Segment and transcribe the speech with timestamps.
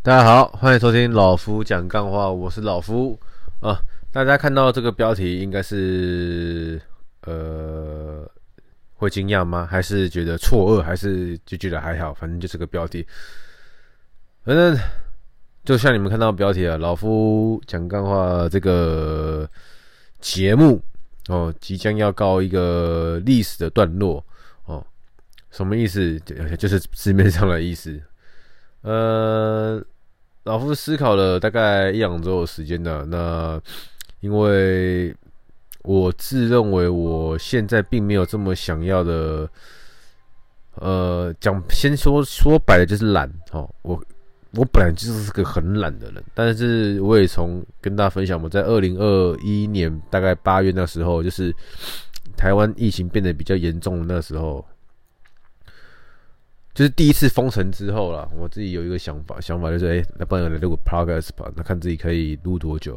[0.00, 3.18] 大家好，欢迎收听老夫讲干话，我是老夫
[3.58, 3.78] 啊。
[4.12, 6.80] 大家看到这个标题，应该是
[7.22, 8.24] 呃
[8.94, 9.66] 会惊讶吗？
[9.68, 10.82] 还是觉得错愕？
[10.82, 12.14] 还是就觉得还好？
[12.14, 13.04] 反正就是个标题。
[14.44, 14.78] 反正
[15.64, 19.50] 就像你们看到标题啊，老夫讲干话这个
[20.20, 20.80] 节目
[21.26, 24.24] 哦，即将要告一个历史的段落
[24.66, 24.86] 哦。
[25.50, 26.18] 什么意思？
[26.20, 28.00] 就就是字面上的意思。
[28.82, 29.82] 呃。
[30.44, 33.04] 老夫思考了大概一两周的时间呢。
[33.06, 33.60] 那
[34.20, 35.14] 因为
[35.82, 39.46] 我自认为我现在并没有这么想要的，
[40.76, 43.68] 呃，讲先说说白了就是懒哦。
[43.82, 44.02] 我
[44.52, 51.54] 我本来就是个很懒的人，但是我也从跟大家分享，我在二零二一年大概八月那时候，就是
[52.38, 54.64] 台湾疫情变得比较严重那时候。
[56.78, 62.96] 就是第一次封城之后啦，我自己有一个想法，想法就是，哎、欸，那不然来录个 podcast 吧，那看自己可以录多久。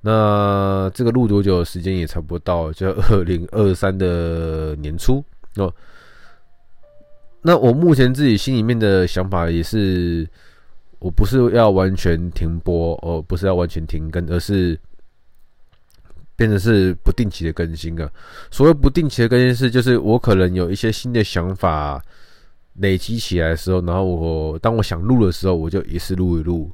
[0.00, 5.22] 那这个录多久时间也差不多到，就 二零二三的年初
[5.56, 5.70] 哦。
[7.42, 10.26] 那我目前自己心里面的想法也是，
[10.98, 14.80] 我不是要完全停播哦，不是要完全停更，而是
[16.36, 18.10] 变成是不定期的更新啊。
[18.50, 22.02] 所谓不定期的更新是，就是我可能有一些新的想法。
[22.78, 26.70] 累积起来的时候，然后我当我想录的时候，我就一次录一录。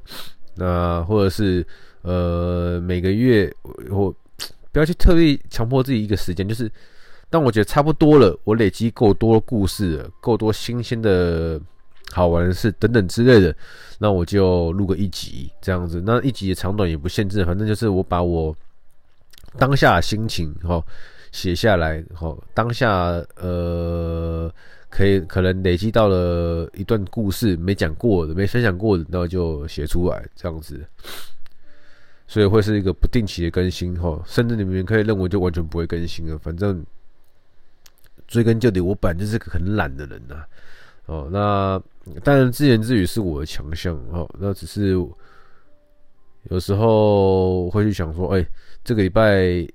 [0.55, 1.67] 那或者是
[2.03, 3.53] 呃每个月
[3.91, 4.15] 我
[4.73, 6.71] 不要去特意强迫自己一个时间，就是
[7.29, 11.61] 当我觉得差不多了，我累积够多故事了，够多新鲜的
[12.13, 13.55] 好玩的事等等之类的，
[13.99, 16.03] 那我就录个一集这样子。
[16.05, 18.55] 那一集的长短也不限制，反正就是我把我
[19.59, 20.83] 当下的心情哈
[21.31, 22.91] 写下来，哈当下
[23.37, 24.51] 呃。
[24.91, 30.85] 可以可能累积到了一段故事没讲过的、没分享过的，然后就写出来这样子，
[32.27, 36.37] 所以会是一个不定期的更新哈，甚至你们可以认为就完全不会更新了。
[36.37, 36.85] 反正
[38.27, 40.45] 追根究底，我本来就是个很懒的人呐。
[41.07, 41.81] 哦，那
[42.23, 44.91] 当然自言自语是我的强项哦，那只是
[46.49, 48.47] 有时候会去想说，哎，
[48.85, 49.67] 这个礼拜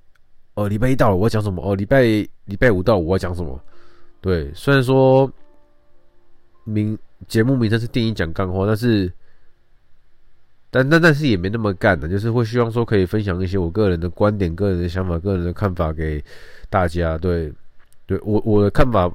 [0.54, 1.62] 哦，礼拜一到了，我要讲什么？
[1.62, 3.58] 哦，礼拜礼拜五到了，我要讲什么？
[4.26, 5.30] 对，虽然说
[6.64, 6.98] 名
[7.28, 9.12] 节目名称是电影讲干货，但是
[10.68, 16.20] 但但但是也没那么干的，就是会希望说可以分享一些我个人的观点、个人的想法、个人的看法给
[16.68, 17.16] 大家。
[17.16, 17.52] 对，
[18.04, 19.08] 对我我的看法，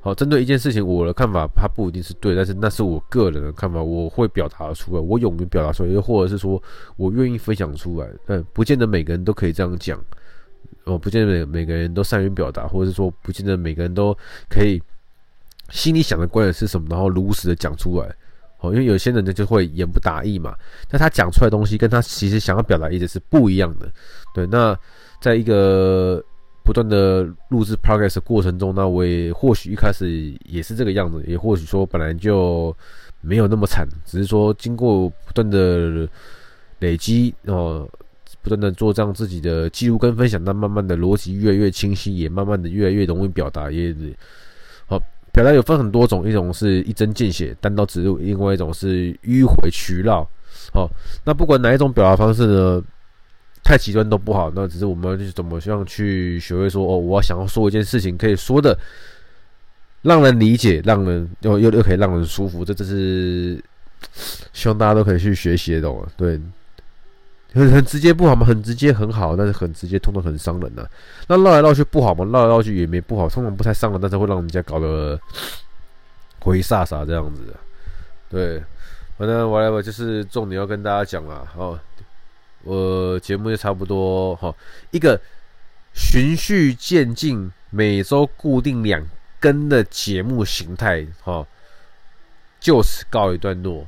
[0.00, 6.60] 好，针对一件事情，我的看法它不一定是对，但是那是我个人的看法，我会表达出来，我勇于表达出来，又或者是说
[6.96, 9.96] 我愿意分享出来，但不见得每个人都可以这样讲。
[10.90, 14.16] 哦，不见得每每个人都善于表达，或者是说，不见得每个人都
[14.48, 14.82] 可以
[15.68, 18.14] 心里想的观点是什么，然后如实的讲出来。
[18.58, 20.54] 哦，因为有些人呢就会言不达意嘛，
[20.88, 23.90] 但他讲出来的东西跟他其实想要表达意思是不一样的。
[24.34, 24.76] 对，那
[25.20, 26.22] 在一个
[26.62, 32.76] 不断的录制 podcast 的过程中，那我也或许一开始也是这个样子，也或许说本来就
[33.22, 36.06] 没有那么惨，只是说经过不断的
[36.80, 37.88] 累积哦。
[38.42, 43.70] 不断的做这样自己的记录跟分享，那慢慢的逻辑越来越清晰，也慢慢的越来越容易表达。
[43.70, 43.94] 也
[44.86, 44.98] 好，
[45.32, 50.26] 表达有分很多种，一种是一针见血、单刀直入，另外一种是迂回曲绕。
[50.72, 50.88] 好，
[51.24, 52.82] 那不管哪一种表达方式呢，
[53.62, 54.50] 太极端都不好。
[54.54, 58.76] 那只是我们去怎么样去学会说哦，我想要说一件事情，可以说的
[60.02, 62.64] 让人理解，让人又又又可以让人舒服。
[62.64, 63.62] 这这是
[64.52, 66.06] 希望大家都可以去学习的，懂吗？
[66.16, 66.40] 对。
[67.52, 68.46] 很很直接不好吗？
[68.46, 70.86] 很直接很好，但是很直接通常很伤人呐、
[71.26, 72.24] 那绕来绕去不好吗？
[72.26, 75.18] 绕来绕去也没不好，通常不太伤人，但是会让人家搞得
[76.40, 77.42] 回煞煞这样子。
[78.28, 78.62] 对，
[79.18, 81.46] 反正 whatever 就是重点要跟大家讲了。
[81.56, 81.78] 哦，
[82.62, 84.54] 我节目就差不多哈，
[84.92, 85.20] 一个
[85.92, 89.04] 循序渐进，每周固定两
[89.40, 91.44] 更的节目形态哈，
[92.60, 93.84] 就此告一段落，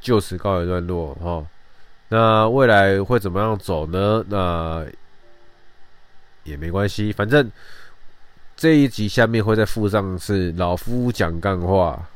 [0.00, 1.46] 就此告一段落哈。
[2.12, 4.22] 那未来会怎么样走呢？
[4.28, 4.84] 那
[6.44, 7.50] 也没关系，反正
[8.54, 12.06] 这一集下面会再附上是老夫讲干话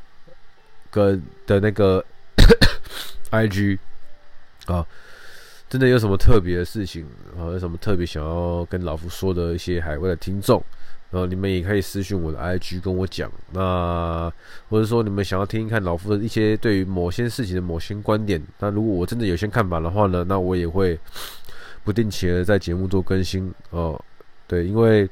[0.91, 2.05] 跟的那个
[3.31, 3.79] IG
[4.67, 4.85] 啊，
[5.69, 7.05] 真的有什么特别的事情
[7.37, 7.51] 啊？
[7.51, 10.63] 有什么特别想要跟老夫说的一些海外的听众？
[11.09, 14.29] 然后你们也可以私讯我的 IG 跟我讲，那
[14.69, 20.99] 或者说你们想要听一看老夫的一些对于某些事情的某些观点，那如果我真的有些看法的话呢，那我也会
[21.85, 23.97] 不定期的在节目做更新哦。
[24.47, 25.09] 对，因为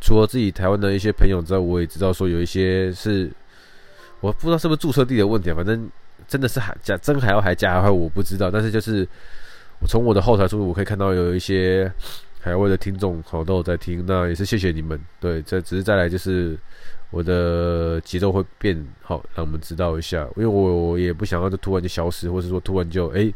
[0.00, 3.30] 除了自己台湾的一些朋友之外，我也知道说有一些是
[4.20, 5.88] 我不知道是不是注册地的问题，反正
[6.26, 8.50] 真的是海假真海妖还假海妖，我不知道。
[8.50, 9.08] 但是就是
[9.80, 11.92] 我从我的后台数据，我可以看到有一些
[12.40, 15.00] 海外的听众好都有在听，那也是谢谢你们。
[15.20, 16.58] 对，这只是再来就是
[17.10, 23.34] 我的节奏会变好，让我们知道一下，因为我我也不想要就突然就消失，或者说突然就哎、欸、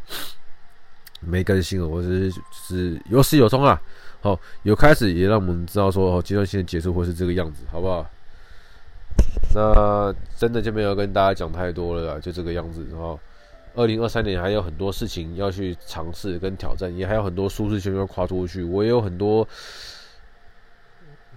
[1.19, 3.81] 没更新了，我只是是有始有终啊。
[4.21, 8.05] 好，有开始也让我们知道说哦，阶段性的结束会是这个样子，好不好？
[9.53, 12.87] 那真的就没有跟大家讲太多了啦，就这个样子。
[12.89, 13.19] 然后，
[13.73, 18.63] 二零二三年还有很多事情要去尝试跟挑战，也还有很多舒适圈要跨出去。
[18.63, 19.47] 我也有很多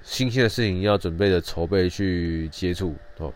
[0.03, 3.33] 新鲜的事情要准备的筹备去接触哦。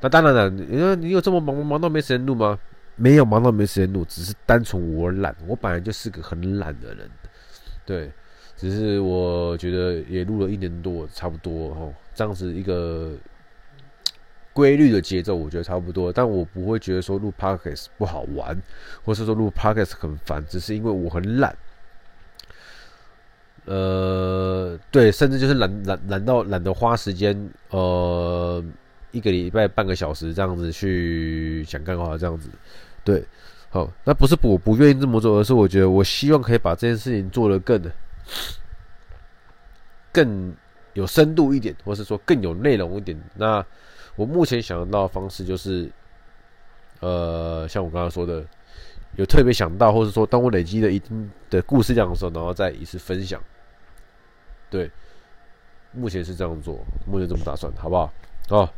[0.00, 2.58] 那当然了，你说你有这么忙，忙到没时间录吗？
[2.96, 5.34] 没有忙到没时间录，只是单纯我懒。
[5.48, 7.10] 我本来就是个很懒的人，
[7.86, 8.12] 对，
[8.56, 13.14] 只是我觉得也录了一年多，差不多哦，这样子一个。
[14.54, 18.56] 规律的节奏，我觉得差不多，但我不会觉得说录 podcast 不好玩，
[19.04, 21.54] 或是说录 podcast 很烦，只是因为我很懒。
[23.66, 28.62] 呃，对，甚至就是懒懒懒到懒得花时间，呃，
[29.10, 32.48] 一个礼拜半个小时这样子去讲干话，这样子。
[33.02, 33.24] 对，
[33.70, 37.82] 好，那不是我不愿意这么做，而是我觉得我希望可以把这件事情做得更
[40.12, 40.54] 更
[40.94, 43.20] 有深度一点，或是说更有内容一点。
[43.36, 43.64] 那
[44.16, 45.90] 我目前想到的方式就是，
[47.00, 48.44] 呃，像我刚刚说的，
[49.16, 53.42] 有特别想到，或者说当我累积了一定的故事量的时候，然后再一次分享。
[54.70, 54.90] 对，
[55.92, 58.12] 目前是这样做，目前这么打算，好不好？
[58.50, 58.70] 哦，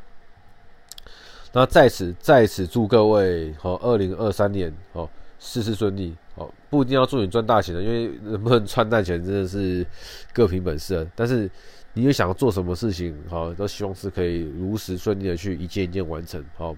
[1.53, 5.09] 那在此在此祝各位好，二零二三年哦，
[5.39, 6.17] 事事顺利。
[6.37, 9.85] 哦，不一定要祝你赚大钱的，因为能不能赚大钱真的是
[10.33, 11.07] 各凭本事啊。
[11.15, 11.51] 但是。
[11.99, 16.77] 你有想要做什么事情，好，都希望是可以如实顺利的去一件一件完成，好。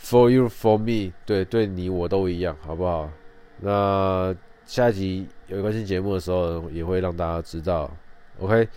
[0.00, 3.10] For you, for me，对，对你我都一样，好不好？
[3.58, 4.32] 那
[4.66, 7.90] 下一集有更新节目的时候，也会让大家知道。
[8.38, 8.68] OK，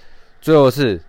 [0.42, 1.00] 最后是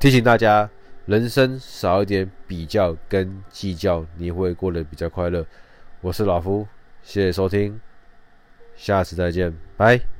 [0.00, 0.68] 提醒大家，
[1.06, 5.46] 人生少一点比较跟计较，你会过得比较快乐。
[6.00, 6.66] 我是老夫，
[7.08, 7.80] 谢谢收听，
[8.76, 10.17] 下次再见，拜。